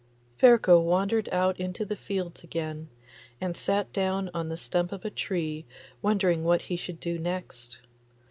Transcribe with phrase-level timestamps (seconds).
[0.35, 2.89] Ferko wandered out into the fields again,
[3.39, 5.63] and sat down on the stump of a tree
[6.01, 7.77] wondering what he should do next.